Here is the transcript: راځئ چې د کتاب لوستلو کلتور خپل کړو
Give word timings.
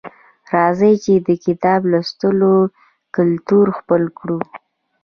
راځئ 0.53 0.93
چې 1.03 1.13
د 1.27 1.29
کتاب 1.45 1.79
لوستلو 1.91 2.53
کلتور 3.15 3.65
خپل 3.79 4.03
کړو 4.17 4.39